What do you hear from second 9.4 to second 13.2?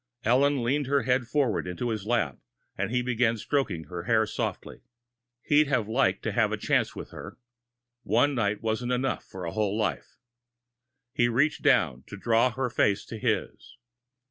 a whole life. He reached down to draw her face to